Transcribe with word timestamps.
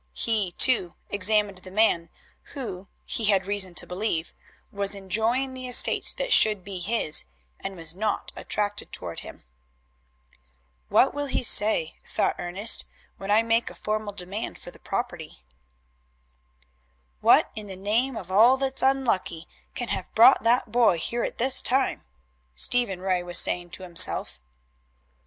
He, 0.15 0.53
too, 0.53 0.95
examined 1.11 1.59
the 1.59 1.69
man 1.69 2.09
who, 2.55 2.87
he 3.05 3.25
had 3.25 3.45
reason 3.45 3.75
to 3.75 3.85
believe, 3.85 4.33
was 4.71 4.95
enjoying 4.95 5.53
the 5.53 5.67
estates 5.67 6.11
that 6.15 6.33
should 6.33 6.63
be 6.63 6.79
his, 6.79 7.25
and 7.59 7.75
was 7.75 7.93
not 7.93 8.31
attracted 8.35 8.91
toward 8.91 9.19
him. 9.19 9.43
"What 10.89 11.13
will 11.13 11.27
he 11.27 11.43
say," 11.43 11.99
thought 12.03 12.37
Ernest, 12.39 12.85
"when 13.17 13.29
I 13.29 13.43
make 13.43 13.69
a 13.69 13.75
formal 13.75 14.11
demand 14.11 14.57
for 14.57 14.71
the 14.71 14.79
property?" 14.79 15.43
"What 17.19 17.51
in 17.55 17.67
the 17.67 17.75
name 17.75 18.17
of 18.17 18.31
all 18.31 18.57
that's 18.57 18.81
unlucky 18.81 19.47
can 19.75 19.89
have 19.89 20.15
brought 20.15 20.41
that 20.41 20.71
boy 20.71 20.97
here 20.97 21.21
at 21.23 21.37
this 21.37 21.61
time?" 21.61 22.05
Stephen 22.55 23.01
Ray 23.01 23.21
was 23.21 23.37
saying 23.37 23.69
to 23.69 23.83
himself. 23.83 24.41